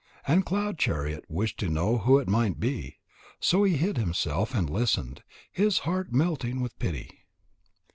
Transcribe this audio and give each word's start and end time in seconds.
And 0.25 0.43
Cloud 0.43 0.79
chariot 0.79 1.25
wished 1.29 1.59
to 1.59 1.69
know 1.69 1.99
who 1.99 2.17
it 2.17 2.27
might 2.27 2.59
be. 2.59 2.97
So 3.39 3.61
he 3.63 3.77
hid 3.77 3.99
himself 3.99 4.55
and 4.55 4.67
listened, 4.67 5.21
his 5.51 5.77
heart 5.85 6.11
melting 6.11 6.59
with 6.59 6.79
pity. 6.79 7.27